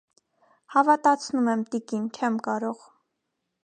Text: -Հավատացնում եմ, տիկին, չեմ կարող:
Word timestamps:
-Հավատացնում 0.75 1.51
եմ, 1.53 1.63
տիկին, 1.75 2.11
չեմ 2.19 2.43
կարող: 2.51 2.87